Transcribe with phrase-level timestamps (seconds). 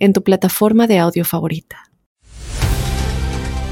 [0.00, 1.84] en tu plataforma de audio favorita.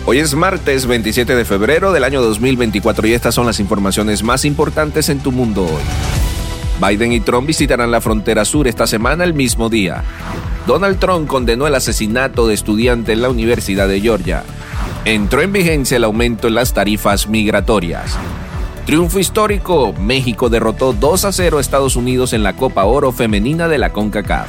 [0.05, 4.45] Hoy es martes 27 de febrero del año 2024 y estas son las informaciones más
[4.45, 6.87] importantes en tu mundo hoy.
[6.87, 10.05] Biden y Trump visitarán la frontera sur esta semana el mismo día.
[10.67, 14.45] Donald Trump condenó el asesinato de estudiante en la Universidad de Georgia.
[15.05, 18.17] Entró en vigencia el aumento en las tarifas migratorias.
[18.87, 23.69] Triunfo histórico, México derrotó 2 a 0 a Estados Unidos en la Copa Oro Femenina
[23.69, 24.49] de la CONCACAF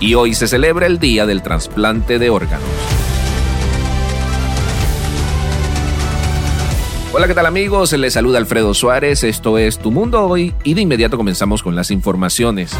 [0.00, 2.68] y hoy se celebra el Día del Trasplante de Órganos.
[7.12, 7.92] Hola, ¿qué tal amigos?
[7.92, 11.92] Les saluda Alfredo Suárez, esto es Tu Mundo Hoy y de inmediato comenzamos con las
[11.92, 12.72] informaciones.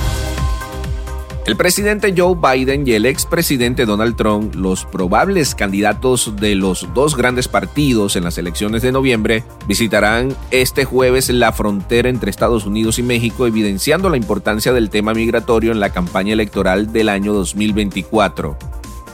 [1.47, 7.19] El presidente Joe Biden y el expresidente Donald Trump, los probables candidatos de los dos
[7.19, 12.99] grandes partidos en las elecciones de noviembre, visitarán este jueves la frontera entre Estados Unidos
[12.99, 18.57] y México, evidenciando la importancia del tema migratorio en la campaña electoral del año 2024.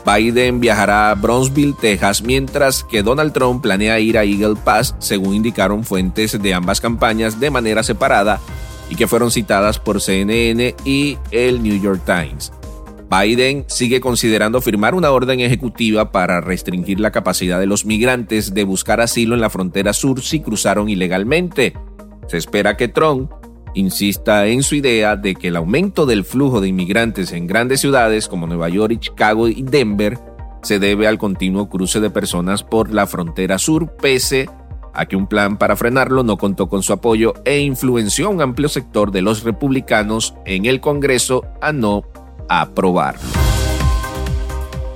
[0.05, 5.35] Biden viajará a Bronzeville, Texas, mientras que Donald Trump planea ir a Eagle Pass, según
[5.35, 8.39] indicaron fuentes de ambas campañas de manera separada
[8.91, 12.51] y que fueron citadas por CNN y el New York Times.
[13.09, 18.65] Biden sigue considerando firmar una orden ejecutiva para restringir la capacidad de los migrantes de
[18.65, 21.73] buscar asilo en la frontera sur si cruzaron ilegalmente.
[22.27, 23.31] Se espera que Trump
[23.73, 28.27] insista en su idea de que el aumento del flujo de inmigrantes en grandes ciudades
[28.27, 30.19] como Nueva York, Chicago y Denver
[30.63, 34.49] se debe al continuo cruce de personas por la frontera sur, pese
[34.93, 38.41] a que un plan para frenarlo no contó con su apoyo e influenció a un
[38.41, 42.03] amplio sector de los republicanos en el Congreso a no
[42.49, 43.21] aprobarlo.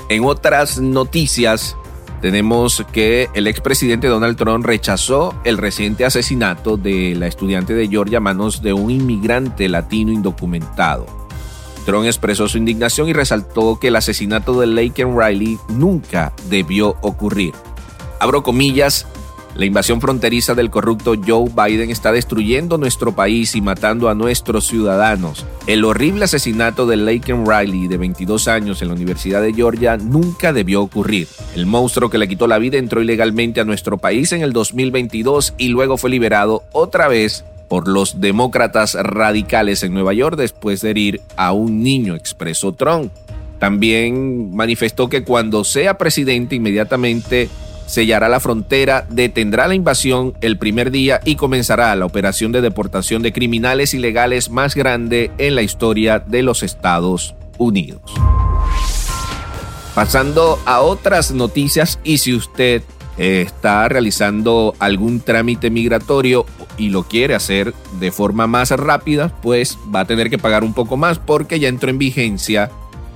[0.10, 1.76] En otras noticias,
[2.22, 8.18] tenemos que el expresidente Donald Trump rechazó el reciente asesinato de la estudiante de Georgia
[8.18, 11.06] a manos de un inmigrante latino indocumentado.
[11.86, 17.54] Trump expresó su indignación y resaltó que el asesinato de Laken Riley nunca debió ocurrir.
[18.20, 19.08] Abro comillas,
[19.56, 24.68] la invasión fronteriza del corrupto Joe Biden está destruyendo nuestro país y matando a nuestros
[24.68, 25.46] ciudadanos.
[25.66, 30.52] El horrible asesinato de Laken Riley, de 22 años, en la Universidad de Georgia, nunca
[30.52, 31.30] debió ocurrir.
[31.56, 35.54] El monstruo que le quitó la vida entró ilegalmente a nuestro país en el 2022
[35.58, 40.90] y luego fue liberado otra vez por los demócratas radicales en Nueva York después de
[40.90, 43.12] herir a un niño, expresó Trump.
[43.60, 47.50] También manifestó que cuando sea presidente inmediatamente
[47.86, 53.22] sellará la frontera, detendrá la invasión el primer día y comenzará la operación de deportación
[53.22, 58.02] de criminales ilegales más grande en la historia de los Estados Unidos.
[59.94, 62.84] Pasando a otras noticias y si usted
[63.18, 66.46] está realizando algún trámite migratorio
[66.78, 70.74] y lo quiere hacer de forma más rápida, pues va a tener que pagar un
[70.74, 72.72] poco más porque ya entró en vigencia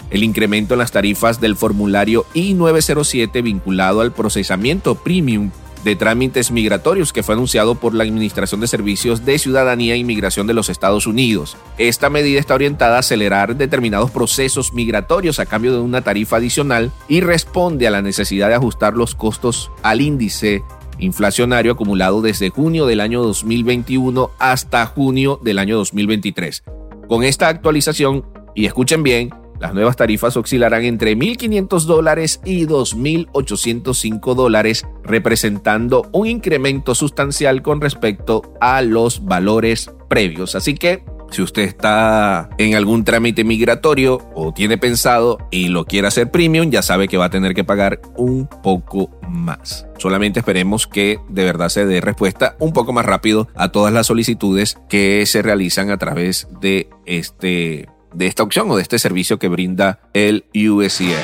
[0.10, 5.52] el incremento en las tarifas del formulario I-907 vinculado al procesamiento premium
[5.84, 10.48] de trámites migratorios que fue anunciado por la Administración de Servicios de Ciudadanía e Inmigración
[10.48, 11.58] de los Estados Unidos.
[11.78, 16.92] Esta medida está orientada a acelerar determinados procesos migratorios a cambio de una tarifa adicional
[17.08, 20.64] y responde a la necesidad de ajustar los costos al índice
[21.00, 26.64] inflacionario acumulado desde junio del año 2021 hasta junio del año 2023.
[27.08, 34.36] Con esta actualización, y escuchen bien, las nuevas tarifas oscilarán entre 1.500 dólares y 2.805
[34.36, 40.56] dólares, representando un incremento sustancial con respecto a los valores previos.
[40.56, 46.08] Así que si usted está en algún trámite migratorio o tiene pensado y lo quiere
[46.08, 49.86] hacer premium, ya sabe que va a tener que pagar un poco más.
[49.98, 54.08] Solamente esperemos que de verdad se dé respuesta un poco más rápido a todas las
[54.08, 59.40] solicitudes que se realizan a través de este de esta opción o de este servicio
[59.40, 61.20] que brinda el USCA.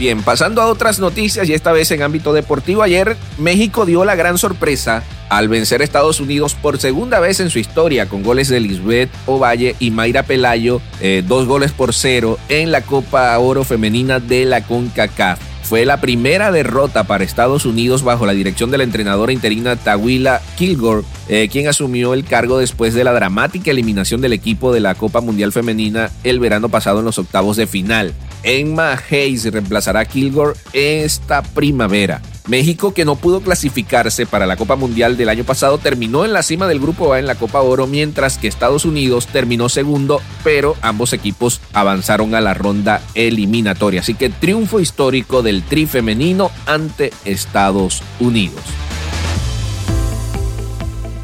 [0.00, 4.14] Bien, pasando a otras noticias y esta vez en ámbito deportivo, ayer México dio la
[4.14, 8.48] gran sorpresa al vencer a Estados Unidos por segunda vez en su historia con goles
[8.48, 13.62] de Lisbeth Ovalle y Mayra Pelayo, eh, dos goles por cero en la Copa Oro
[13.62, 15.49] Femenina de la CONCACAF.
[15.70, 20.42] Fue la primera derrota para Estados Unidos bajo la dirección de la entrenadora interina Tawila
[20.56, 24.96] Kilgore, eh, quien asumió el cargo después de la dramática eliminación del equipo de la
[24.96, 28.14] Copa Mundial Femenina el verano pasado en los octavos de final.
[28.42, 32.20] Emma Hayes reemplazará a Kilgore esta primavera.
[32.46, 36.42] México, que no pudo clasificarse para la Copa Mundial del año pasado, terminó en la
[36.42, 40.76] cima del Grupo A en la Copa Oro, mientras que Estados Unidos terminó segundo, pero
[40.82, 44.00] ambos equipos avanzaron a la ronda eliminatoria.
[44.00, 48.62] Así que triunfo histórico del tri femenino ante Estados Unidos.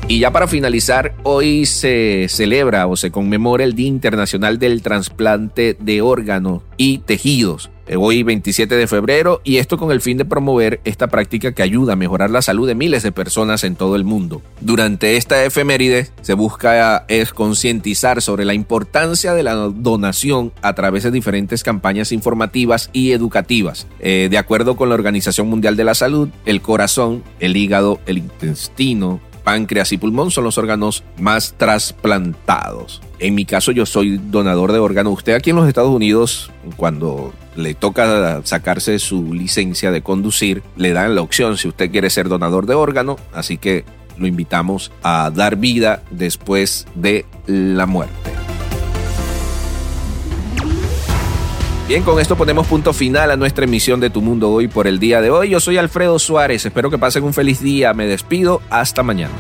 [0.09, 5.77] Y ya para finalizar, hoy se celebra o se conmemora el Día Internacional del Trasplante
[5.81, 7.71] de Órganos y Tejidos.
[7.89, 11.63] Eh, hoy 27 de febrero y esto con el fin de promover esta práctica que
[11.63, 14.43] ayuda a mejorar la salud de miles de personas en todo el mundo.
[14.61, 21.05] Durante esta efeméride se busca es concientizar sobre la importancia de la donación a través
[21.05, 23.87] de diferentes campañas informativas y educativas.
[24.01, 28.19] Eh, de acuerdo con la Organización Mundial de la Salud, el corazón, el hígado, el
[28.19, 33.01] intestino, páncreas y pulmón son los órganos más trasplantados.
[33.21, 35.13] En mi caso yo soy donador de órganos.
[35.13, 40.93] Usted aquí en los Estados Unidos, cuando le toca sacarse su licencia de conducir, le
[40.93, 43.19] dan la opción si usted quiere ser donador de órgano.
[43.33, 43.85] Así que
[44.19, 48.26] lo invitamos a dar vida después de la muerte.
[51.89, 54.99] Bien, con esto ponemos punto final a nuestra emisión de Tu Mundo Hoy por el
[54.99, 55.51] día de hoy.
[55.51, 59.33] Yo soy Alfredo Suárez, espero que pasen un feliz día, me despido, hasta mañana.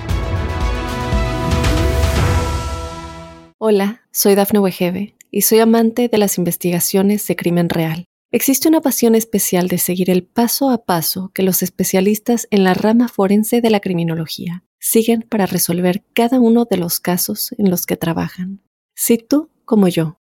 [3.58, 8.04] Hola, soy Dafne Wegebe y soy amante de las investigaciones de crimen real.
[8.30, 12.74] Existe una pasión especial de seguir el paso a paso que los especialistas en la
[12.74, 17.86] rama forense de la criminología siguen para resolver cada uno de los casos en los
[17.86, 18.62] que trabajan.
[18.94, 20.20] Si tú, como yo,